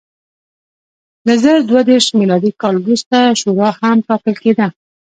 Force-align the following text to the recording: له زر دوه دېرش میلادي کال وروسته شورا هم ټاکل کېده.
له 1.25 1.33
زر 1.43 1.55
دوه 1.69 1.81
دېرش 1.89 2.07
میلادي 2.19 2.51
کال 2.61 2.75
وروسته 2.81 3.17
شورا 3.39 3.69
هم 3.79 3.97
ټاکل 4.07 4.35
کېده. 4.43 4.67